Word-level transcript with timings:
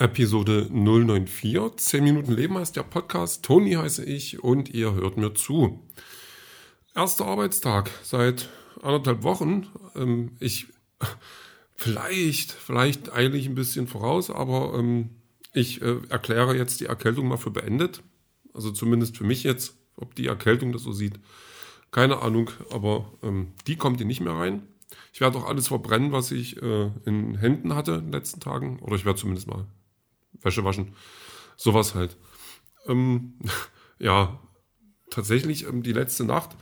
Episode 0.00 0.68
094. 0.70 1.76
10 1.76 2.04
Minuten 2.04 2.32
Leben 2.32 2.56
heißt 2.56 2.76
der 2.76 2.84
Podcast. 2.84 3.44
Toni 3.44 3.72
heiße 3.72 4.04
ich 4.04 4.44
und 4.44 4.72
ihr 4.72 4.94
hört 4.94 5.16
mir 5.16 5.34
zu. 5.34 5.84
Erster 6.94 7.26
Arbeitstag 7.26 7.90
seit 8.04 8.48
anderthalb 8.80 9.24
Wochen. 9.24 9.66
Ähm, 9.96 10.36
ich, 10.38 10.68
vielleicht, 11.74 12.52
vielleicht 12.52 13.12
eile 13.12 13.36
ich 13.36 13.48
ein 13.48 13.56
bisschen 13.56 13.88
voraus, 13.88 14.30
aber 14.30 14.78
ähm, 14.78 15.10
ich 15.52 15.82
äh, 15.82 15.96
erkläre 16.08 16.56
jetzt 16.56 16.78
die 16.78 16.86
Erkältung 16.86 17.26
mal 17.26 17.36
für 17.36 17.50
beendet. 17.50 18.04
Also 18.54 18.70
zumindest 18.70 19.16
für 19.16 19.24
mich 19.24 19.42
jetzt, 19.42 19.74
ob 19.96 20.14
die 20.14 20.28
Erkältung 20.28 20.72
das 20.72 20.82
so 20.82 20.92
sieht. 20.92 21.18
Keine 21.90 22.22
Ahnung, 22.22 22.52
aber 22.70 23.12
ähm, 23.24 23.48
die 23.66 23.74
kommt 23.74 23.96
hier 23.96 24.06
nicht 24.06 24.20
mehr 24.20 24.34
rein. 24.34 24.62
Ich 25.12 25.20
werde 25.20 25.38
auch 25.38 25.46
alles 25.48 25.66
verbrennen, 25.66 26.12
was 26.12 26.30
ich 26.30 26.62
äh, 26.62 26.90
in 27.04 27.34
Händen 27.34 27.74
hatte 27.74 27.94
in 27.94 28.02
den 28.02 28.12
letzten 28.12 28.38
Tagen. 28.38 28.78
Oder 28.78 28.94
ich 28.94 29.04
werde 29.04 29.18
zumindest 29.18 29.48
mal 29.48 29.66
Wäsche 30.42 30.64
waschen. 30.64 30.94
Sowas 31.56 31.94
halt. 31.94 32.16
Ähm, 32.86 33.34
ja, 33.98 34.40
tatsächlich 35.10 35.66
ähm, 35.66 35.82
die 35.82 35.92
letzte 35.92 36.24
Nacht. 36.24 36.56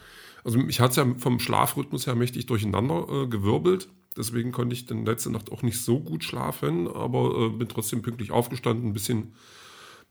Also 0.45 0.61
ich 0.61 0.81
hatte 0.81 0.91
es 0.91 0.97
ja 0.97 1.15
vom 1.19 1.41
Schlafrhythmus 1.41 2.07
her 2.07 2.15
mächtig 2.15 2.47
durcheinander 2.47 3.07
äh, 3.09 3.27
gewirbelt. 3.27 3.89
Deswegen 4.17 4.53
konnte 4.53 4.75
ich 4.75 4.87
dann 4.87 5.05
letzte 5.05 5.31
Nacht 5.31 5.53
auch 5.53 5.63
nicht 5.63 5.83
so 5.83 6.01
gut 6.01 6.25
schlafen, 6.25 6.89
aber 6.89 7.37
äh, 7.37 7.49
bin 7.51 7.69
trotzdem 7.69 8.03
pünktlich 8.03 8.31
aufgestanden, 8.31 8.89
ein 8.89 8.93
bisschen 8.93 9.35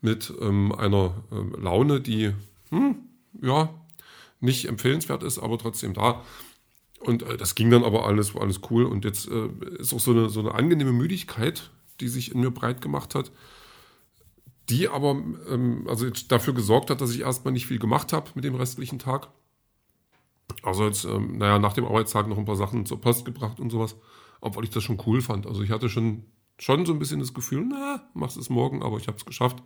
mit 0.02 0.32
ähm, 0.40 0.72
einer 0.74 1.24
äh, 1.32 1.60
Laune, 1.60 2.02
die 2.02 2.34
hm, 2.70 2.98
ja 3.42 3.70
nicht 4.40 4.66
empfehlenswert 4.66 5.24
ist, 5.24 5.40
aber 5.40 5.58
trotzdem 5.58 5.94
da. 5.94 6.22
Und 7.00 7.24
äh, 7.24 7.38
das 7.38 7.56
ging 7.56 7.70
dann 7.70 7.84
aber 7.84 8.06
alles, 8.06 8.36
alles 8.36 8.62
cool. 8.70 8.86
Und 8.86 9.06
jetzt 9.06 9.28
äh, 9.28 9.48
ist 9.80 9.94
auch 9.94 10.00
so 10.00 10.12
eine, 10.12 10.30
so 10.30 10.40
eine 10.40 10.54
angenehme 10.54 10.92
Müdigkeit, 10.92 11.72
die 12.00 12.08
sich 12.08 12.32
in 12.32 12.42
mir 12.42 12.52
breit 12.52 12.82
gemacht 12.82 13.16
hat, 13.16 13.32
die 14.70 14.88
aber 14.88 15.12
ähm, 15.50 15.86
also 15.88 16.10
dafür 16.28 16.54
gesorgt 16.54 16.90
hat, 16.90 17.02
dass 17.02 17.14
ich 17.14 17.22
erstmal 17.22 17.54
nicht 17.54 17.68
viel 17.68 17.80
gemacht 17.80 18.14
habe 18.14 18.32
mit 18.36 18.44
dem 18.44 18.56
restlichen 18.56 19.00
Tag. 19.00 19.30
Also 20.64 20.86
jetzt, 20.86 21.06
ähm, 21.06 21.38
naja, 21.38 21.60
nach 21.60 21.74
dem 21.74 21.86
Arbeitstag 21.86 22.28
noch 22.28 22.38
ein 22.38 22.46
paar 22.46 22.56
Sachen 22.56 22.86
zur 22.86 23.02
Post 23.02 23.26
gebracht 23.26 23.60
und 23.60 23.70
sowas, 23.70 23.96
obwohl 24.42 24.64
ich 24.64 24.70
das 24.70 24.84
schon 24.84 25.02
cool 25.06 25.22
fand. 25.22 25.48
Also 25.48 25.62
ich 25.62 25.72
hatte 25.72 25.90
schon, 25.90 26.26
schon 26.58 26.86
so 26.86 26.94
ein 26.94 27.00
bisschen 27.00 27.20
das 27.20 27.34
Gefühl, 27.34 27.66
na, 27.70 28.08
machst 28.14 28.38
es 28.38 28.50
morgen, 28.50 28.84
aber 28.84 28.98
ich 28.98 29.08
habe 29.08 29.18
es 29.18 29.26
geschafft. 29.26 29.62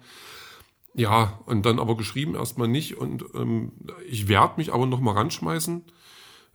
Ja, 0.95 1.39
und 1.45 1.65
dann 1.65 1.79
aber 1.79 1.95
geschrieben 1.95 2.35
erstmal 2.35 2.67
nicht 2.67 2.97
und 2.97 3.23
ähm, 3.35 3.71
ich 4.07 4.27
werde 4.27 4.55
mich 4.57 4.73
aber 4.73 4.85
noch 4.85 4.99
mal 4.99 5.13
ranschmeißen, 5.13 5.83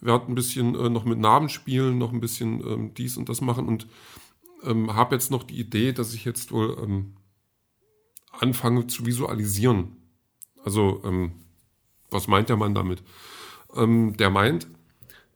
werde 0.00 0.26
ein 0.26 0.34
bisschen 0.34 0.74
äh, 0.74 0.90
noch 0.90 1.04
mit 1.04 1.18
Namen 1.18 1.48
spielen, 1.48 1.98
noch 1.98 2.12
ein 2.12 2.20
bisschen 2.20 2.60
ähm, 2.66 2.94
dies 2.94 3.16
und 3.16 3.28
das 3.28 3.40
machen 3.40 3.66
und 3.66 3.86
ähm, 4.66 4.94
habe 4.94 5.14
jetzt 5.14 5.30
noch 5.30 5.44
die 5.44 5.58
Idee, 5.58 5.92
dass 5.92 6.14
ich 6.14 6.24
jetzt 6.24 6.52
wohl 6.52 6.76
ähm, 6.82 7.16
anfange 8.32 8.86
zu 8.86 9.06
visualisieren. 9.06 9.96
Also, 10.64 11.02
ähm, 11.04 11.32
was 12.10 12.28
meint 12.28 12.48
der 12.48 12.56
Mann 12.56 12.74
damit? 12.74 13.02
Ähm, 13.74 14.16
der 14.16 14.30
meint, 14.30 14.66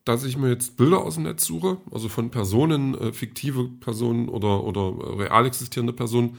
dass 0.04 0.24
ich 0.24 0.38
mir 0.38 0.48
jetzt 0.48 0.76
Bilder 0.76 1.00
aus 1.00 1.14
dem 1.14 1.24
Netz 1.24 1.44
suche, 1.44 1.78
also 1.90 2.08
von 2.08 2.30
Personen, 2.30 2.96
äh, 2.96 3.12
fiktive 3.12 3.68
Personen 3.68 4.28
oder, 4.28 4.64
oder 4.64 5.18
real 5.18 5.44
existierende 5.46 5.92
Personen, 5.92 6.38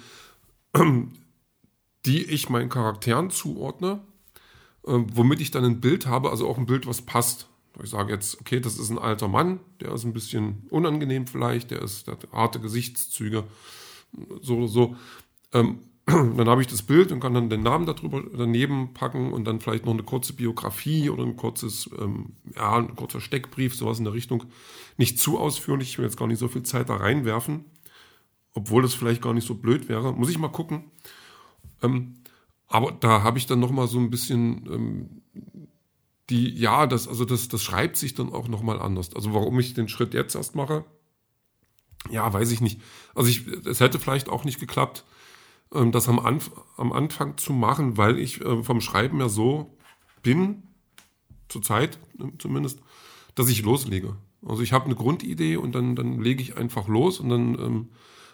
die 2.06 2.24
ich 2.24 2.50
meinen 2.50 2.70
Charakteren 2.70 3.30
zuordne, 3.30 4.00
äh, 4.88 4.98
womit 5.14 5.40
ich 5.40 5.52
dann 5.52 5.66
ein 5.66 5.82
Bild 5.82 6.08
habe, 6.08 6.32
also 6.32 6.48
auch 6.48 6.58
ein 6.58 6.66
Bild, 6.66 6.88
was 6.88 7.04
passt. 7.04 7.48
Ich 7.84 7.90
sage 7.90 8.14
jetzt, 8.14 8.40
okay, 8.40 8.60
das 8.60 8.78
ist 8.78 8.90
ein 8.90 8.98
alter 8.98 9.28
Mann, 9.28 9.60
der 9.82 9.94
ist 9.94 10.04
ein 10.04 10.14
bisschen 10.14 10.68
unangenehm 10.70 11.28
vielleicht, 11.28 11.72
der 11.72 11.82
ist 11.82 12.08
der 12.08 12.16
hat 12.16 12.32
harte 12.32 12.60
Gesichtszüge, 12.60 13.46
so 14.42 14.58
oder 14.58 14.68
so. 14.68 14.96
Ähm, 15.54 15.80
dann 16.06 16.50
habe 16.50 16.62
ich 16.62 16.68
das 16.68 16.82
Bild 16.82 17.12
und 17.12 17.20
kann 17.20 17.34
dann 17.34 17.50
den 17.50 17.62
Namen 17.62 17.86
darüber 17.86 18.24
daneben 18.36 18.94
packen 18.94 19.32
und 19.32 19.46
dann 19.46 19.60
vielleicht 19.60 19.86
noch 19.86 19.94
eine 19.94 20.04
kurze 20.04 20.34
Biografie 20.34 21.10
oder 21.10 21.24
ein 21.24 21.36
kurzes, 21.36 21.90
ähm, 22.00 22.34
ja, 22.56 22.78
ein 22.78 22.96
kurzer 22.96 23.22
Steckbrief, 23.22 23.76
sowas 23.76 24.00
in 24.00 24.06
der 24.06 24.14
Richtung. 24.14 24.46
Nicht 24.98 25.20
zu 25.20 25.38
ausführlich, 25.40 25.90
ich 25.90 25.98
will 25.98 26.06
jetzt 26.06 26.18
gar 26.18 26.28
nicht 26.28 26.40
so 26.40 26.48
viel 26.48 26.64
Zeit 26.64 26.90
da 26.90 26.96
reinwerfen, 26.96 27.66
obwohl 28.54 28.82
das 28.82 28.94
vielleicht 28.94 29.22
gar 29.22 29.34
nicht 29.34 29.48
so 29.48 29.56
blöd 29.56 29.88
wäre. 29.90 30.14
Muss 30.14 30.30
ich 30.30 30.40
mal 30.40 30.50
gucken. 30.50 30.92
Ähm, 31.84 32.16
aber 32.68 32.92
da 32.92 33.24
habe 33.24 33.38
ich 33.38 33.46
dann 33.46 33.60
noch 33.60 33.72
mal 33.72 33.88
so 33.88 34.00
ein 34.00 34.10
bisschen 34.10 34.68
ähm, 34.72 35.22
die, 36.30 36.56
ja, 36.56 36.86
das, 36.86 37.08
also 37.08 37.26
das, 37.26 37.48
das 37.48 37.64
schreibt 37.64 37.98
sich 37.98 38.14
dann 38.14 38.32
auch 38.32 38.48
nochmal 38.48 38.80
anders. 38.80 39.16
Also 39.16 39.34
warum 39.34 39.60
ich 39.60 39.74
den 39.74 39.90
Schritt 39.90 40.14
jetzt 40.14 40.36
erst 40.36 40.56
mache, 40.56 40.86
ja, 42.10 42.32
weiß 42.32 42.52
ich 42.52 42.62
nicht. 42.62 42.82
Also 43.16 43.30
ich, 43.30 43.48
es 43.66 43.80
hätte 43.80 44.00
vielleicht 44.00 44.30
auch 44.30 44.46
nicht 44.46 44.60
geklappt, 44.60 45.06
ähm, 45.74 45.92
das 45.92 46.08
am, 46.08 46.20
Anf 46.20 46.52
am 46.78 46.92
Anfang 46.92 47.38
zu 47.38 47.54
machen, 47.54 47.98
weil 47.98 48.18
ich 48.18 48.42
äh, 48.42 48.64
vom 48.64 48.82
Schreiben 48.82 49.20
ja 49.20 49.30
so 49.30 49.78
bin, 50.22 50.64
zurzeit 51.50 52.00
äh, 52.20 52.26
zumindest, 52.38 52.80
dass 53.36 53.50
ich 53.50 53.64
loslege. 53.64 54.16
Also 54.46 54.64
ich 54.64 54.72
habe 54.72 54.86
eine 54.86 54.96
Grundidee 54.96 55.58
und 55.58 55.76
dann, 55.76 55.96
dann 55.96 56.22
lege 56.22 56.42
ich 56.42 56.58
einfach 56.58 56.88
los 56.88 57.20
und 57.20 57.30
dann 57.30 57.60
ähm, 57.60 57.90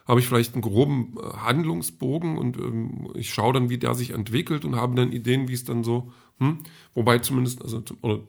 habe 0.07 0.19
ich 0.19 0.27
vielleicht 0.27 0.53
einen 0.53 0.61
groben 0.61 1.17
äh, 1.17 1.37
Handlungsbogen 1.37 2.37
und 2.37 2.57
ähm, 2.57 3.09
ich 3.15 3.33
schaue 3.33 3.53
dann, 3.53 3.69
wie 3.69 3.79
der 3.79 3.95
sich 3.95 4.11
entwickelt 4.11 4.65
und 4.65 4.75
habe 4.75 4.95
dann 4.95 5.11
Ideen, 5.11 5.47
wie 5.47 5.53
es 5.53 5.65
dann 5.65 5.83
so 5.83 6.11
hm? 6.39 6.63
Wobei 6.93 7.19
zumindest, 7.19 7.61
also, 7.61 7.83
oder 8.01 8.21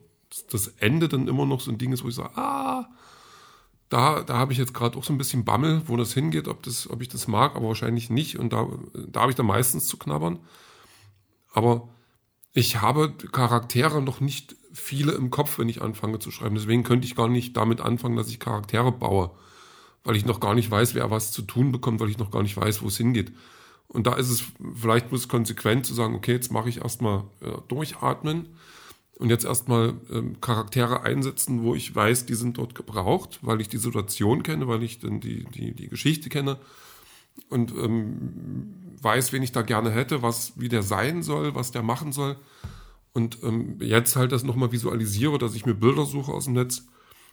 das 0.50 0.68
Ende 0.78 1.08
dann 1.08 1.28
immer 1.28 1.46
noch 1.46 1.60
so 1.60 1.70
ein 1.70 1.78
Ding 1.78 1.92
ist, 1.92 2.04
wo 2.04 2.08
ich 2.08 2.14
sage, 2.14 2.36
ah, 2.36 2.88
da, 3.88 4.22
da 4.22 4.38
habe 4.38 4.52
ich 4.52 4.58
jetzt 4.58 4.74
gerade 4.74 4.98
auch 4.98 5.04
so 5.04 5.12
ein 5.12 5.18
bisschen 5.18 5.44
Bammel, 5.44 5.82
wo 5.86 5.96
das 5.96 6.12
hingeht, 6.12 6.48
ob, 6.48 6.62
das, 6.62 6.90
ob 6.90 7.02
ich 7.02 7.08
das 7.08 7.28
mag, 7.28 7.54
aber 7.54 7.68
wahrscheinlich 7.68 8.10
nicht. 8.10 8.38
Und 8.38 8.52
da, 8.52 8.68
da 8.94 9.20
habe 9.20 9.30
ich 9.30 9.36
dann 9.36 9.46
meistens 9.46 9.86
zu 9.86 9.96
knabbern. 9.96 10.40
Aber 11.52 11.88
ich 12.52 12.80
habe 12.80 13.12
Charaktere 13.32 14.02
noch 14.02 14.20
nicht 14.20 14.56
viele 14.72 15.12
im 15.12 15.30
Kopf, 15.30 15.58
wenn 15.58 15.68
ich 15.68 15.82
anfange 15.82 16.18
zu 16.18 16.30
schreiben. 16.30 16.56
Deswegen 16.56 16.82
könnte 16.82 17.06
ich 17.06 17.14
gar 17.14 17.28
nicht 17.28 17.56
damit 17.56 17.80
anfangen, 17.80 18.16
dass 18.16 18.28
ich 18.28 18.40
Charaktere 18.40 18.92
baue, 18.92 19.30
weil 20.04 20.16
ich 20.16 20.26
noch 20.26 20.40
gar 20.40 20.54
nicht 20.54 20.70
weiß, 20.70 20.94
wer 20.94 21.10
was 21.10 21.32
zu 21.32 21.42
tun 21.42 21.70
bekommt, 21.70 22.00
weil 22.00 22.10
ich 22.10 22.18
noch 22.18 22.30
gar 22.30 22.42
nicht 22.42 22.56
weiß, 22.56 22.82
wo 22.82 22.88
es 22.88 22.96
hingeht. 22.96 23.32
Und 23.88 24.06
da 24.06 24.14
ist 24.14 24.30
es 24.30 24.44
vielleicht 24.74 25.12
muss 25.12 25.28
konsequent 25.28 25.86
zu 25.86 25.94
sagen, 25.94 26.14
okay, 26.14 26.32
jetzt 26.32 26.52
mache 26.52 26.69
ich 26.69 26.78
erstmal 26.82 27.24
äh, 27.41 27.52
durchatmen 27.69 28.48
und 29.19 29.30
jetzt 29.30 29.44
erstmal 29.44 29.94
ähm, 30.10 30.41
Charaktere 30.41 31.02
einsetzen, 31.02 31.62
wo 31.62 31.74
ich 31.74 31.94
weiß, 31.94 32.26
die 32.26 32.34
sind 32.34 32.58
dort 32.58 32.74
gebraucht, 32.74 33.38
weil 33.42 33.60
ich 33.60 33.69
die 33.69 33.78
Situation 33.78 34.42
kenne, 34.42 34.69
weil 34.69 34.82
ich 34.82 34.98
dann 34.98 35.20
die, 35.20 35.44
die, 35.44 35.72
die 35.72 35.88
Geschichte 35.88 36.28
kenne 36.28 36.58
und 37.48 37.72
ähm, 37.72 38.74
weiß, 39.00 39.32
wen 39.32 39.42
ich 39.42 39.52
da 39.52 39.62
gerne 39.62 39.91
hätte, 39.91 40.22
was, 40.22 40.53
wie 40.56 40.68
der 40.68 40.82
sein 40.82 41.22
soll, 41.22 41.54
was 41.54 41.70
der 41.70 41.82
machen 41.82 42.12
soll. 42.12 42.36
Und 43.12 43.38
ähm, 43.42 43.78
jetzt 43.80 44.16
halt 44.16 44.32
das 44.32 44.44
nochmal 44.44 44.72
visualisiere, 44.72 45.38
dass 45.38 45.54
ich 45.54 45.64
mir 45.64 45.74
Bilder 45.74 46.04
suche 46.04 46.32
aus 46.32 46.44
dem 46.44 46.54
Netz, 46.54 46.86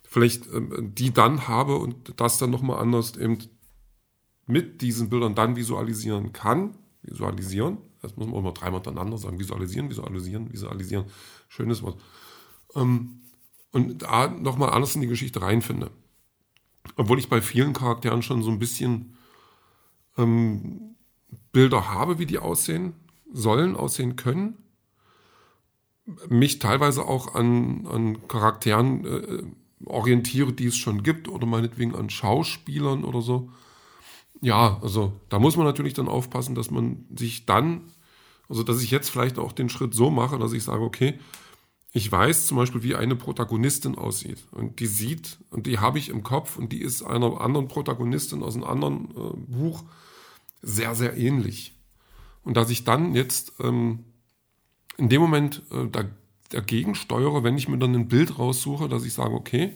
vielleicht 0.03 0.47
ähm, 0.53 0.94
die 0.96 1.12
dann 1.12 1.47
habe 1.47 1.78
und 1.78 2.14
das 2.18 2.38
dann 2.38 2.52
nochmal 2.52 2.80
anders 2.80 3.18
eben 3.18 3.38
mit 4.46 4.81
diesen 4.81 5.09
Bildern 5.09 5.36
dann 5.36 5.56
visualisieren 5.56 6.34
kann. 6.34 6.76
Visualisieren, 7.02 7.78
das 8.02 8.16
muss 8.16 8.28
man 8.28 8.44
mal 8.44 8.52
dreimal 8.52 8.80
miteinander 8.80 9.18
sagen. 9.18 9.40
Visualisieren, 9.40 9.90
visualisieren, 9.90 10.52
visualisieren. 10.52 11.06
Schönes 11.48 11.81
Wort. 11.84 12.00
Ähm, 12.76 13.22
und 13.72 14.03
da 14.03 14.28
nochmal 14.28 14.70
anders 14.70 14.96
in 14.96 15.02
die 15.02 15.08
Geschichte 15.08 15.42
reinfinde. 15.42 15.92
Obwohl 16.96 17.20
ich 17.20 17.30
bei 17.30 17.42
vielen 17.42 17.74
Charakteren 17.74 18.22
schon 18.22 18.44
so 18.44 18.52
ein 18.52 18.59
bisschen 18.59 19.18
ähm, 20.18 20.96
Bilder 21.52 21.90
habe, 21.90 22.20
wie 22.20 22.26
die 22.26 22.40
aussehen 22.40 22.94
sollen, 23.32 23.76
aussehen 23.76 24.16
können. 24.16 24.58
Mich 26.28 26.59
teilweise 26.59 27.06
auch 27.06 27.34
an, 27.34 27.88
an 27.88 28.28
Charakteren 28.28 29.06
äh, 29.06 29.44
orientiere, 29.85 30.53
die 30.53 30.67
es 30.67 30.76
schon 30.76 31.03
gibt, 31.03 31.28
oder 31.28 31.46
meinetwegen 31.46 31.96
an 31.96 32.09
Schauspielern 32.09 33.06
oder 33.06 33.22
so 33.22 33.50
ja, 34.43 34.78
also 34.81 35.13
da 35.29 35.40
muss 35.40 35.55
man 35.55 35.66
natürlich 35.66 35.93
dann 35.93 36.09
aufpassen, 36.09 36.53
dass 36.53 36.69
man 36.69 37.05
sich 37.16 37.45
dann, 37.45 37.81
also 38.49 38.61
dass 38.63 38.84
ich 38.84 38.91
jetzt 38.91 39.09
vielleicht 39.09 39.40
auch 39.40 39.53
den 39.53 39.69
Schritt 39.69 39.93
so 39.93 40.11
mache, 40.11 40.37
dass 40.37 40.51
ich 40.51 40.63
sage, 40.63 40.84
okay, 40.84 41.17
ich 41.93 42.11
weiß 42.11 42.47
zum 42.47 42.57
Beispiel, 42.57 42.84
wie 42.84 42.95
eine 42.95 43.16
Protagonistin 43.16 43.95
aussieht. 43.95 44.43
Und 44.51 44.79
die 44.79 44.87
sieht, 44.87 45.37
und 45.49 45.66
die 45.66 45.79
habe 45.79 45.97
ich 45.97 46.09
im 46.09 46.23
Kopf, 46.23 46.57
und 46.57 46.73
die 46.73 46.81
ist 46.81 47.03
einer 47.03 47.40
anderen 47.40 47.69
Protagonistin 47.69 48.43
aus 48.43 48.55
einem 48.55 48.66
anderen 48.66 49.11
äh, 49.11 49.37
Buch 49.47 49.84
sehr, 50.61 50.93
sehr 50.93 51.16
ähnlich. 51.16 51.75
Und 52.43 52.57
dass 52.57 52.69
ich 52.69 52.84
dann 52.84 53.16
jetzt 53.16 53.53
ähm, 53.61 54.03
in 54.97 55.07
dem 55.07 55.22
Moment 55.22 55.61
äh, 55.72 55.87
da, 55.87 56.03
dagegen 56.49 56.95
steuere, 56.95 57.43
wenn 57.43 57.57
ich 57.57 57.69
mir 57.69 57.78
dann 57.78 57.95
ein 57.95 58.09
Bild 58.09 58.37
raussuche, 58.37 58.90
dass 58.90 59.05
ich 59.05 59.13
sage, 59.13 59.35
okay, 59.35 59.73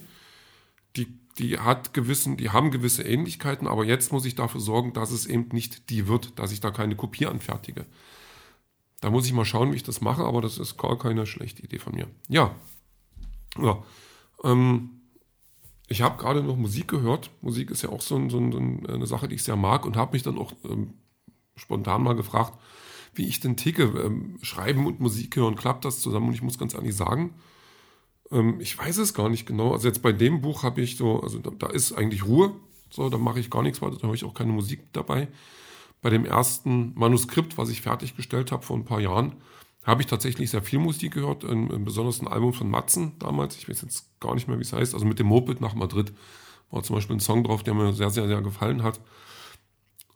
die 0.96 1.06
die 1.38 1.58
hat 1.58 1.94
gewissen, 1.94 2.36
die 2.36 2.50
haben 2.50 2.70
gewisse 2.70 3.02
Ähnlichkeiten, 3.02 3.66
aber 3.66 3.84
jetzt 3.84 4.12
muss 4.12 4.24
ich 4.24 4.34
dafür 4.34 4.60
sorgen, 4.60 4.92
dass 4.92 5.10
es 5.10 5.26
eben 5.26 5.48
nicht 5.52 5.90
die 5.90 6.08
wird, 6.08 6.38
dass 6.38 6.52
ich 6.52 6.60
da 6.60 6.70
keine 6.70 6.96
Kopie 6.96 7.26
anfertige. 7.26 7.86
Da 9.00 9.10
muss 9.10 9.26
ich 9.26 9.32
mal 9.32 9.44
schauen, 9.44 9.72
wie 9.72 9.76
ich 9.76 9.84
das 9.84 10.00
mache, 10.00 10.24
aber 10.24 10.40
das 10.40 10.58
ist 10.58 10.76
gar 10.76 10.98
keine 10.98 11.26
schlechte 11.26 11.62
Idee 11.62 11.78
von 11.78 11.94
mir. 11.94 12.08
Ja. 12.28 12.54
ja. 13.56 13.82
Ähm, 14.42 14.90
ich 15.86 16.02
habe 16.02 16.20
gerade 16.20 16.42
noch 16.42 16.56
Musik 16.56 16.88
gehört. 16.88 17.30
Musik 17.40 17.70
ist 17.70 17.82
ja 17.82 17.90
auch 17.90 18.02
so, 18.02 18.16
ein, 18.16 18.28
so, 18.28 18.38
eine 18.38 19.06
Sache, 19.06 19.28
die 19.28 19.36
ich 19.36 19.44
sehr 19.44 19.56
mag 19.56 19.86
und 19.86 19.96
habe 19.96 20.12
mich 20.12 20.24
dann 20.24 20.38
auch 20.38 20.52
ähm, 20.64 20.94
spontan 21.54 22.02
mal 22.02 22.16
gefragt, 22.16 22.58
wie 23.14 23.26
ich 23.26 23.38
denn 23.40 23.56
ticke. 23.56 23.84
Ähm, 23.84 24.38
Schreiben 24.42 24.86
und 24.86 24.98
Musik 24.98 25.36
hören, 25.36 25.54
klappt 25.54 25.84
das 25.84 26.00
zusammen? 26.00 26.28
Und 26.28 26.34
ich 26.34 26.42
muss 26.42 26.58
ganz 26.58 26.74
ehrlich 26.74 26.96
sagen, 26.96 27.34
ähm, 28.30 28.60
ich 28.60 28.78
weiß 28.78 28.98
es 28.98 29.14
gar 29.14 29.28
nicht 29.28 29.46
genau. 29.46 29.72
Also 29.72 29.88
jetzt 29.88 30.02
bei 30.02 30.12
dem 30.12 30.40
Buch 30.40 30.62
habe 30.62 30.80
ich 30.80 30.96
so, 30.96 31.20
also 31.20 31.38
da, 31.38 31.50
da, 31.58 31.66
ist 31.68 31.92
eigentlich 31.92 32.24
Ruhe. 32.24 32.52
So, 32.90 33.10
da 33.10 33.18
mache 33.18 33.40
ich 33.40 33.50
gar 33.50 33.62
nichts 33.62 33.82
weiter, 33.82 33.96
da 33.96 34.04
habe 34.04 34.16
ich 34.16 34.24
auch 34.24 34.34
keine 34.34 34.52
Musik 34.52 34.92
dabei. 34.92 35.28
Bei 36.00 36.10
dem 36.10 36.24
ersten 36.24 36.94
Manuskript, 36.94 37.58
was 37.58 37.68
ich 37.68 37.82
fertiggestellt 37.82 38.50
habe 38.52 38.62
vor 38.62 38.76
ein 38.76 38.84
paar 38.84 39.00
Jahren, 39.00 39.34
habe 39.84 40.02
ich 40.02 40.06
tatsächlich 40.06 40.50
sehr 40.50 40.62
viel 40.62 40.78
Musik 40.78 41.14
gehört, 41.14 41.44
ein, 41.44 41.84
besonders 41.84 42.20
ein 42.20 42.28
Album 42.28 42.52
von 42.52 42.70
Matzen 42.70 43.12
damals, 43.18 43.56
ich 43.56 43.68
weiß 43.68 43.82
jetzt 43.82 44.20
gar 44.20 44.34
nicht 44.34 44.48
mehr, 44.48 44.58
wie 44.58 44.62
es 44.62 44.72
heißt, 44.72 44.94
also 44.94 45.06
mit 45.06 45.18
dem 45.18 45.26
Moped 45.26 45.60
nach 45.60 45.74
Madrid 45.74 46.12
war 46.70 46.82
zum 46.82 46.96
Beispiel 46.96 47.16
ein 47.16 47.20
Song 47.20 47.44
drauf, 47.44 47.62
der 47.62 47.74
mir 47.74 47.92
sehr, 47.92 48.10
sehr, 48.10 48.26
sehr 48.26 48.42
gefallen 48.42 48.82
hat. 48.82 49.00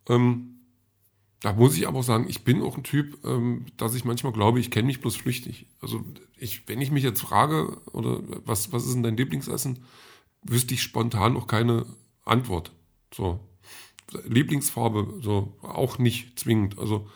Ähm, 0.08 0.61
da 1.42 1.52
muss 1.52 1.76
ich 1.76 1.88
aber 1.88 1.98
auch 1.98 2.04
sagen, 2.04 2.26
ich 2.28 2.44
bin 2.44 2.62
auch 2.62 2.76
ein 2.76 2.84
Typ, 2.84 3.18
ähm, 3.24 3.66
dass 3.76 3.94
ich 3.94 4.04
manchmal 4.04 4.32
glaube, 4.32 4.60
ich 4.60 4.70
kenne 4.70 4.86
mich 4.86 5.00
bloß 5.00 5.16
flüchtig. 5.16 5.66
Also 5.80 6.04
ich, 6.36 6.68
wenn 6.68 6.80
ich 6.80 6.92
mich 6.92 7.02
jetzt 7.02 7.20
frage, 7.20 7.80
oder 7.92 8.20
was, 8.46 8.72
was 8.72 8.86
ist 8.86 8.94
denn 8.94 9.02
dein 9.02 9.16
Lieblingsessen, 9.16 9.84
wüsste 10.42 10.74
ich 10.74 10.82
spontan 10.82 11.36
auch 11.36 11.48
keine 11.48 11.86
Antwort. 12.24 12.72
So. 13.12 13.40
Lieblingsfarbe, 14.24 15.20
so 15.20 15.56
auch 15.62 15.98
nicht 15.98 16.38
zwingend. 16.38 16.78
Also 16.78 17.08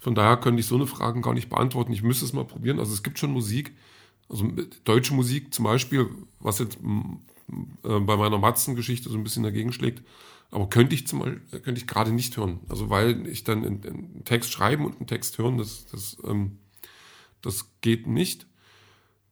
von 0.00 0.16
daher 0.16 0.36
könnte 0.36 0.60
ich 0.60 0.66
so 0.66 0.74
eine 0.74 0.86
Frage 0.86 1.20
gar 1.20 1.34
nicht 1.34 1.48
beantworten. 1.48 1.92
Ich 1.92 2.02
müsste 2.02 2.24
es 2.24 2.32
mal 2.32 2.44
probieren. 2.44 2.80
Also 2.80 2.92
es 2.92 3.04
gibt 3.04 3.20
schon 3.20 3.30
Musik, 3.30 3.72
also 4.28 4.50
deutsche 4.84 5.14
Musik 5.14 5.54
zum 5.54 5.64
Beispiel, 5.64 6.10
was 6.40 6.58
jetzt 6.58 6.78
äh, 7.84 7.98
bei 8.00 8.16
meiner 8.16 8.38
Matzen-Geschichte 8.38 9.08
so 9.08 9.16
ein 9.16 9.24
bisschen 9.24 9.42
dagegen 9.42 9.72
schlägt. 9.72 10.02
Aber 10.50 10.68
könnte 10.68 10.94
ich 10.94 11.06
zum 11.06 11.20
Beispiel, 11.20 11.60
könnte 11.60 11.80
ich 11.80 11.86
gerade 11.86 12.12
nicht 12.12 12.36
hören. 12.36 12.60
Also 12.68 12.90
weil 12.90 13.26
ich 13.26 13.44
dann 13.44 13.64
einen 13.64 14.22
Text 14.24 14.52
schreiben 14.52 14.84
und 14.84 14.96
einen 14.96 15.06
Text 15.06 15.38
hören, 15.38 15.58
das, 15.58 15.86
das, 15.86 16.16
ähm, 16.24 16.58
das 17.42 17.70
geht 17.80 18.06
nicht. 18.06 18.46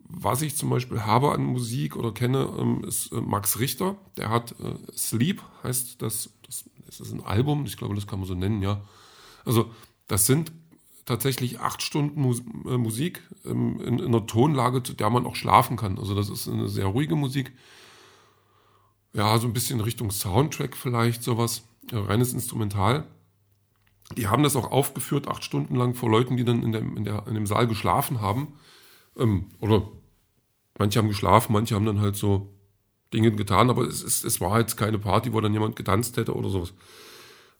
Was 0.00 0.42
ich 0.42 0.56
zum 0.56 0.68
Beispiel 0.68 1.02
habe 1.02 1.32
an 1.32 1.44
Musik 1.44 1.96
oder 1.96 2.12
kenne, 2.12 2.52
ähm, 2.58 2.84
ist 2.84 3.12
äh, 3.12 3.20
Max 3.20 3.58
Richter. 3.60 3.96
Der 4.16 4.30
hat 4.30 4.52
äh, 4.60 4.74
Sleep, 4.96 5.42
heißt 5.62 6.02
das, 6.02 6.30
das, 6.44 6.64
das 6.86 7.00
ist 7.00 7.12
ein 7.12 7.22
Album, 7.22 7.64
ich 7.66 7.76
glaube, 7.76 7.94
das 7.94 8.06
kann 8.06 8.18
man 8.18 8.28
so 8.28 8.34
nennen, 8.34 8.60
ja. 8.60 8.82
Also 9.44 9.70
das 10.08 10.26
sind 10.26 10.52
tatsächlich 11.04 11.60
acht 11.60 11.82
Stunden 11.82 12.20
Mus 12.20 12.42
äh, 12.66 12.76
Musik 12.76 13.22
ähm, 13.44 13.80
in, 13.80 13.98
in, 13.98 14.06
einer 14.06 14.26
Tonlage, 14.26 14.82
zu 14.82 14.92
der 14.92 15.10
man 15.10 15.26
auch 15.26 15.36
schlafen 15.36 15.76
kann. 15.76 15.98
Also 15.98 16.14
das 16.14 16.28
ist 16.28 16.48
eine 16.48 16.68
sehr 16.68 16.86
ruhige 16.86 17.16
Musik. 17.16 17.52
Ja, 19.14 19.38
so 19.38 19.46
ein 19.46 19.52
bisschen 19.52 19.80
Richtung 19.80 20.10
Soundtrack 20.10 20.76
vielleicht, 20.76 21.22
sowas. 21.22 21.64
Ja, 21.90 22.00
reines 22.02 22.32
Instrumental. 22.32 23.04
Die 24.16 24.28
haben 24.28 24.42
das 24.42 24.56
auch 24.56 24.70
aufgeführt, 24.70 25.28
acht 25.28 25.44
Stunden 25.44 25.74
lang 25.76 25.94
vor 25.94 26.10
Leuten, 26.10 26.36
die 26.36 26.44
dann 26.44 26.62
in 26.62 26.72
dem, 26.72 26.96
in 26.96 27.04
der, 27.04 27.26
in 27.26 27.34
dem 27.34 27.46
Saal 27.46 27.66
geschlafen 27.66 28.20
haben. 28.20 28.54
Ähm, 29.16 29.46
oder 29.60 29.88
manche 30.78 30.98
haben 30.98 31.08
geschlafen, 31.08 31.52
manche 31.52 31.74
haben 31.74 31.86
dann 31.86 32.00
halt 32.00 32.16
so 32.16 32.54
Dinge 33.12 33.32
getan, 33.32 33.68
aber 33.68 33.82
es, 33.82 34.02
es, 34.02 34.24
es 34.24 34.40
war 34.40 34.58
jetzt 34.58 34.76
keine 34.76 34.98
Party, 34.98 35.32
wo 35.32 35.40
dann 35.40 35.52
jemand 35.52 35.76
getanzt 35.76 36.16
hätte 36.16 36.34
oder 36.34 36.48
sowas. 36.48 36.72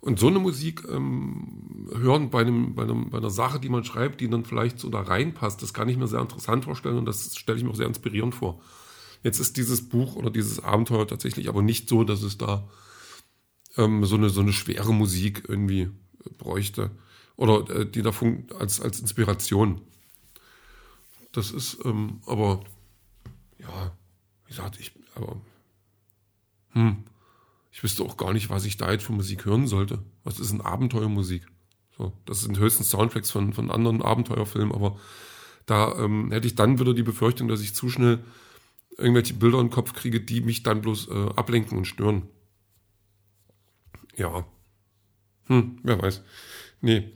Und 0.01 0.19
so 0.19 0.27
eine 0.27 0.41
Musik 0.41 0.83
ähm, 0.91 1.89
hören 1.95 2.31
bei, 2.31 2.41
einem, 2.41 2.75
bei, 2.75 2.83
einem, 2.83 3.11
bei 3.11 3.19
einer 3.19 3.31
Sache, 3.31 3.61
die 3.61 3.69
man 3.69 3.85
schreibt, 3.85 4.21
die 4.21 4.29
dann 4.29 4.45
vielleicht 4.45 4.79
so 4.79 4.89
da 4.89 5.03
reinpasst, 5.03 5.63
das 5.63 5.73
kann 5.75 5.89
ich 5.89 5.97
mir 5.97 6.09
sehr 6.09 6.21
interessant 6.21 6.65
vorstellen 6.65 6.99
und 6.99 7.05
das 7.05 7.37
stelle 7.37 7.59
ich 7.59 7.65
mir 7.65 7.71
auch 7.71 7.77
sehr 7.77 7.87
inspirierend 7.87 8.35
vor. 8.35 8.61
Jetzt 9.23 9.39
ist 9.39 9.57
dieses 9.57 9.89
Buch 9.89 10.17
oder 10.17 10.31
dieses 10.31 10.61
Abenteuer 10.61 11.07
tatsächlich 11.07 11.49
aber 11.49 11.63
nicht 11.63 11.89
so, 11.89 12.05
dass 12.05 12.23
es 12.23 12.39
da 12.39 12.69
ähm, 13.77 14.05
so, 14.05 14.17
eine, 14.17 14.31
so 14.31 14.41
eine 14.41 14.53
schwere 14.53 14.93
Musik 14.93 15.45
irgendwie 15.49 15.91
bräuchte 16.39 16.91
oder 17.37 17.69
äh, 17.75 17.91
die 17.91 18.03
da 18.03 18.13
als, 18.59 18.81
als 18.81 19.01
Inspiration. 19.01 19.81
Das 21.33 21.51
ist 21.51 21.79
ähm, 21.85 22.21
aber, 22.27 22.63
ja, 23.59 23.97
wie 24.45 24.49
gesagt, 24.49 24.79
ich, 24.79 24.93
aber, 25.15 25.41
hm, 26.73 27.05
ich 27.71 27.83
wüsste 27.83 28.03
auch 28.03 28.17
gar 28.17 28.33
nicht, 28.33 28.51
was 28.51 28.65
ich 28.65 28.77
da 28.77 28.93
jetzt 28.93 29.05
für 29.05 29.13
Musik 29.13 29.47
hören 29.47 29.67
sollte. 29.67 30.01
Was 30.25 30.41
ist 30.41 30.53
denn 30.53 30.61
Abenteuermusik? 30.61 31.47
So, 31.97 32.13
das 32.27 32.41
sind 32.43 32.59
höchstens 32.59 32.91
Soundtracks 32.91 33.31
von, 33.31 33.53
von 33.53 33.71
anderen 33.71 34.03
Abenteuerfilmen, 34.03 34.75
aber 34.75 34.99
da 35.67 35.97
ähm, 35.99 36.31
hätte 36.33 36.47
ich 36.47 36.55
dann 36.55 36.79
wieder 36.79 36.93
die 36.93 37.03
Befürchtung, 37.03 37.49
dass 37.49 37.61
ich 37.61 37.75
zu 37.75 37.89
schnell 37.89 38.23
irgendwelche 38.99 39.35
Bilder 39.35 39.61
im 39.61 39.71
Kopf 39.71 39.93
kriege, 39.95 40.21
die 40.21 40.41
mich 40.41 40.63
dann 40.63 40.83
bloß 40.83 41.09
äh, 41.09 41.29
ablenken 41.37 41.79
und 41.79 41.87
stören. 41.87 42.29
Ja. 44.17 44.45
Hm, 45.47 45.79
wer 45.83 46.01
weiß. 46.01 46.23
Nee. 46.81 47.13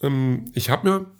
Ähm, 0.00 0.44
ich 0.54 0.70
habe 0.70 0.88
mir 0.88 1.10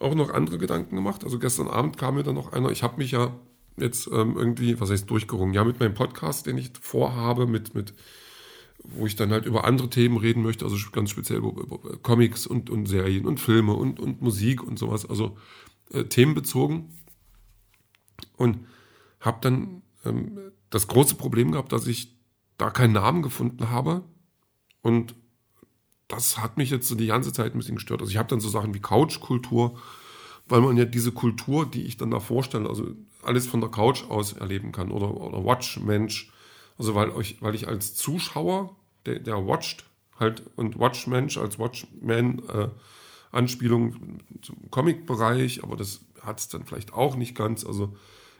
auch 0.00 0.14
noch 0.14 0.30
andere 0.30 0.58
Gedanken 0.58 0.96
gemacht. 0.96 1.24
Also 1.24 1.38
gestern 1.38 1.68
Abend 1.68 1.96
kam 1.98 2.16
mir 2.16 2.22
dann 2.22 2.34
noch 2.34 2.52
einer, 2.52 2.70
ich 2.70 2.82
habe 2.82 2.98
mich 2.98 3.12
ja 3.12 3.34
jetzt 3.78 4.08
ähm, 4.12 4.36
irgendwie, 4.36 4.80
was 4.80 4.90
heißt 4.90 5.08
durchgerungen? 5.08 5.54
Ja, 5.54 5.64
mit 5.64 5.80
meinem 5.80 5.94
Podcast, 5.94 6.46
den 6.46 6.58
ich 6.58 6.72
vorhabe, 6.80 7.46
mit, 7.46 7.74
mit, 7.74 7.94
wo 8.82 9.06
ich 9.06 9.16
dann 9.16 9.30
halt 9.30 9.46
über 9.46 9.64
andere 9.64 9.90
Themen 9.90 10.16
reden 10.16 10.42
möchte, 10.42 10.64
also 10.64 10.76
ganz 10.92 11.10
speziell 11.10 11.38
über, 11.38 11.60
über 11.60 11.78
Comics 11.98 12.46
und, 12.46 12.70
und 12.70 12.86
Serien 12.86 13.26
und 13.26 13.40
Filme 13.40 13.74
und, 13.74 14.00
und 14.00 14.22
Musik 14.22 14.62
und 14.62 14.78
sowas, 14.78 15.08
also 15.08 15.36
äh, 15.92 16.04
themenbezogen. 16.04 16.90
Und 18.36 18.58
habe 19.26 19.38
dann 19.40 19.82
ähm, 20.04 20.38
das 20.70 20.86
große 20.86 21.16
Problem 21.16 21.52
gehabt, 21.52 21.72
dass 21.72 21.86
ich 21.86 22.16
da 22.58 22.70
keinen 22.70 22.92
Namen 22.92 23.22
gefunden 23.22 23.70
habe. 23.70 24.02
Und 24.82 25.14
das 26.08 26.38
hat 26.38 26.56
mich 26.56 26.70
jetzt 26.70 26.88
so 26.88 26.94
die 26.94 27.06
ganze 27.06 27.32
Zeit 27.32 27.52
ein 27.52 27.58
bisschen 27.58 27.74
gestört. 27.74 28.00
Also 28.00 28.10
ich 28.10 28.16
habe 28.16 28.28
dann 28.28 28.40
so 28.40 28.48
Sachen 28.48 28.74
wie 28.74 28.80
Couchkultur, 28.80 29.78
weil 30.48 30.60
man 30.60 30.76
ja 30.76 30.84
diese 30.84 31.12
Kultur, 31.12 31.66
die 31.66 31.82
ich 31.82 31.96
dann 31.96 32.10
da 32.10 32.20
vorstelle, 32.20 32.68
also 32.68 32.88
alles 33.22 33.46
von 33.46 33.60
der 33.60 33.70
Couch 33.70 34.04
aus 34.08 34.32
erleben 34.32 34.72
kann 34.72 34.92
oder, 34.92 35.14
oder 35.20 35.44
Watch-Mensch. 35.44 36.32
Also 36.78 36.94
weil, 36.94 37.10
euch, 37.10 37.38
weil 37.40 37.54
ich 37.54 37.66
als 37.66 37.94
Zuschauer, 37.94 38.76
der, 39.06 39.18
der 39.18 39.46
watcht, 39.46 39.84
halt 40.18 40.42
und 40.56 40.78
Watch-Mensch 40.78 41.36
als 41.36 41.58
Watchman 41.58 42.42
äh, 42.48 42.68
Anspielung 43.32 44.20
zum 44.40 44.70
Comic-Bereich, 44.70 45.62
aber 45.62 45.76
das 45.76 46.00
hat 46.22 46.38
es 46.38 46.48
dann 46.48 46.64
vielleicht 46.64 46.92
auch 46.92 47.16
nicht 47.16 47.34
ganz. 47.34 47.64
Also 47.64 47.96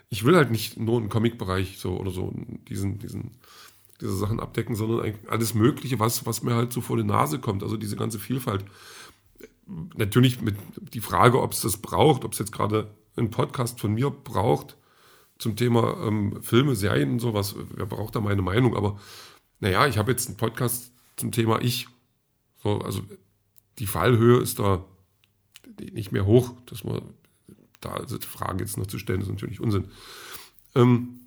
ich 0.08 0.24
will 0.24 0.36
halt 0.36 0.50
nicht 0.50 0.78
nur 0.78 0.98
einen 0.98 1.08
Comic-Bereich 1.08 1.78
so 1.78 1.98
oder 1.98 2.10
so 2.10 2.32
diesen, 2.68 2.98
diesen, 2.98 3.32
diese 4.00 4.16
Sachen 4.16 4.40
abdecken, 4.40 4.76
sondern 4.76 5.14
alles 5.28 5.54
Mögliche, 5.54 5.98
was, 5.98 6.26
was 6.26 6.42
mir 6.42 6.54
halt 6.54 6.72
so 6.72 6.80
vor 6.80 6.96
die 6.96 7.04
Nase 7.04 7.38
kommt. 7.38 7.62
Also 7.62 7.76
diese 7.76 7.96
ganze 7.96 8.18
Vielfalt. 8.18 8.64
Natürlich 9.96 10.40
mit 10.40 10.56
die 10.94 11.00
Frage, 11.00 11.42
ob 11.42 11.52
es 11.52 11.60
das 11.62 11.78
braucht, 11.78 12.24
ob 12.24 12.32
es 12.32 12.38
jetzt 12.38 12.52
gerade 12.52 12.94
einen 13.16 13.30
Podcast 13.30 13.80
von 13.80 13.94
mir 13.94 14.10
braucht 14.10 14.76
zum 15.38 15.56
Thema 15.56 15.96
ähm, 16.06 16.40
Filme, 16.42 16.76
Serien 16.76 17.12
und 17.12 17.18
sowas. 17.18 17.56
Wer 17.74 17.86
braucht 17.86 18.14
da 18.14 18.20
meine 18.20 18.42
Meinung? 18.42 18.76
Aber 18.76 19.00
naja, 19.60 19.86
ich 19.86 19.98
habe 19.98 20.12
jetzt 20.12 20.28
einen 20.28 20.36
Podcast 20.36 20.92
zum 21.16 21.32
Thema 21.32 21.60
Ich. 21.62 21.88
So, 22.62 22.78
also 22.78 23.02
die 23.78 23.86
Fallhöhe 23.86 24.40
ist 24.40 24.58
da 24.58 24.84
nicht 25.92 26.12
mehr 26.12 26.26
hoch, 26.26 26.54
dass 26.66 26.84
man 26.84 27.02
da 27.86 27.94
also 27.94 28.18
die 28.18 28.26
Frage 28.26 28.64
jetzt 28.64 28.76
noch 28.76 28.86
zu 28.86 28.98
stellen, 28.98 29.20
ist 29.20 29.28
natürlich 29.28 29.60
Unsinn. 29.60 29.88
Ähm, 30.74 31.20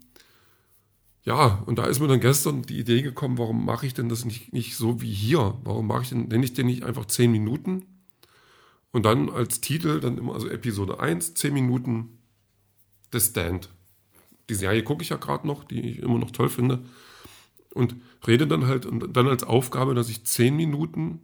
ja, 1.23 1.63
und 1.65 1.77
da 1.77 1.85
ist 1.85 1.99
mir 1.99 2.07
dann 2.07 2.19
gestern 2.19 2.61
die 2.63 2.79
Idee 2.79 3.01
gekommen, 3.01 3.37
warum 3.37 3.65
mache 3.65 3.85
ich 3.85 3.93
denn 3.93 4.09
das 4.09 4.25
nicht, 4.25 4.53
nicht 4.53 4.75
so 4.75 5.01
wie 5.01 5.13
hier? 5.13 5.57
Warum 5.63 5.87
mache 5.87 6.03
ich 6.03 6.09
denn, 6.09 6.27
nenne 6.27 6.45
ich 6.45 6.53
den 6.53 6.67
nicht 6.67 6.83
einfach 6.83 7.05
10 7.05 7.31
Minuten 7.31 7.85
und 8.91 9.05
dann 9.05 9.29
als 9.29 9.61
Titel 9.61 9.99
dann 9.99 10.17
immer, 10.17 10.33
also 10.33 10.49
Episode 10.49 10.99
1, 10.99 11.35
10 11.35 11.53
Minuten 11.53 12.19
The 13.11 13.19
Stand. 13.19 13.69
Die 14.49 14.55
Serie 14.55 14.83
gucke 14.83 15.03
ich 15.03 15.09
ja 15.09 15.17
gerade 15.17 15.45
noch, 15.45 15.63
die 15.63 15.81
ich 15.81 15.99
immer 15.99 16.17
noch 16.17 16.31
toll 16.31 16.49
finde. 16.49 16.83
Und 17.73 17.95
rede 18.25 18.47
dann 18.47 18.65
halt, 18.65 18.85
und 18.87 19.15
dann 19.15 19.27
als 19.27 19.43
Aufgabe, 19.43 19.93
dass 19.93 20.09
ich 20.09 20.25
10 20.25 20.55
Minuten 20.55 21.21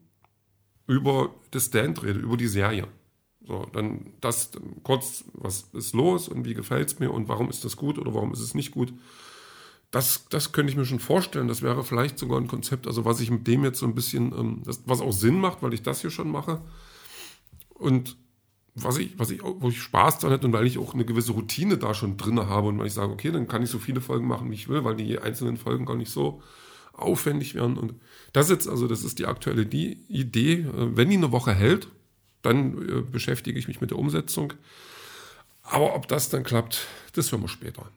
über 0.87 1.33
The 1.51 1.59
Stand 1.59 2.03
rede, 2.03 2.19
über 2.19 2.37
die 2.37 2.47
Serie. 2.47 2.87
So, 3.47 3.67
dann 3.73 4.13
das 4.21 4.51
kurz, 4.83 5.23
was 5.33 5.69
ist 5.73 5.93
los 5.93 6.27
und 6.27 6.45
wie 6.45 6.55
gefällt 6.55 6.89
es 6.89 6.99
mir 6.99 7.11
und 7.11 7.27
warum 7.27 7.49
ist 7.49 7.63
das 7.63 7.77
gut 7.77 7.99
oder 7.99 8.13
warum 8.13 8.33
ist 8.33 8.39
es 8.39 8.55
nicht 8.55 8.71
gut. 8.71 8.93
Das, 9.91 10.25
das 10.29 10.51
könnte 10.51 10.71
ich 10.71 10.77
mir 10.77 10.85
schon 10.85 10.99
vorstellen. 10.99 11.47
Das 11.47 11.61
wäre 11.61 11.83
vielleicht 11.83 12.17
sogar 12.17 12.39
ein 12.39 12.47
Konzept, 12.47 12.87
also 12.87 13.05
was 13.05 13.19
ich 13.19 13.29
mit 13.29 13.45
dem 13.47 13.63
jetzt 13.63 13.79
so 13.79 13.85
ein 13.85 13.93
bisschen, 13.93 14.33
ähm, 14.37 14.61
das, 14.65 14.81
was 14.85 15.01
auch 15.01 15.13
Sinn 15.13 15.39
macht, 15.39 15.61
weil 15.61 15.73
ich 15.73 15.83
das 15.83 16.01
hier 16.01 16.09
schon 16.09 16.31
mache. 16.31 16.61
Und 17.69 18.17
was 18.73 18.97
ich, 18.97 19.17
was 19.17 19.29
ich, 19.29 19.41
wo 19.41 19.69
ich 19.69 19.81
Spaß 19.81 20.19
dran 20.19 20.31
hätte 20.31 20.47
und 20.47 20.53
weil 20.53 20.65
ich 20.65 20.77
auch 20.77 20.93
eine 20.93 21.05
gewisse 21.05 21.31
Routine 21.31 21.77
da 21.77 21.93
schon 21.93 22.17
drin 22.17 22.39
habe 22.39 22.67
und 22.67 22.79
weil 22.79 22.87
ich 22.87 22.93
sage, 22.93 23.13
okay, 23.13 23.31
dann 23.31 23.47
kann 23.47 23.63
ich 23.63 23.69
so 23.69 23.79
viele 23.79 24.01
Folgen 24.01 24.27
machen, 24.27 24.49
wie 24.49 24.55
ich 24.55 24.67
will, 24.67 24.83
weil 24.83 24.95
die 24.95 25.19
einzelnen 25.19 25.55
Folgen 25.55 25.85
gar 25.85 25.95
nicht 25.95 26.11
so 26.11 26.41
aufwendig 26.91 27.55
werden. 27.55 27.77
Und 27.77 27.93
das 28.33 28.49
jetzt, 28.49 28.67
also 28.67 28.87
das 28.87 29.03
ist 29.03 29.19
die 29.19 29.27
aktuelle 29.27 29.61
Idee, 29.61 30.53
äh, 30.53 30.97
wenn 30.97 31.09
die 31.09 31.17
eine 31.17 31.31
Woche 31.31 31.53
hält, 31.53 31.87
dann 32.45 32.87
äh, 32.87 33.01
beschäftige 33.01 33.59
ich 33.59 33.67
mich 33.67 33.81
mit 33.81 33.91
der 33.91 33.99
Umsetzung. 33.99 34.53
Aber 35.63 35.95
ob 35.95 36.07
das 36.07 36.29
dann 36.29 36.43
klappt, 36.43 36.87
das 37.13 37.31
hören 37.31 37.41
wir 37.41 37.47
später. 37.47 37.87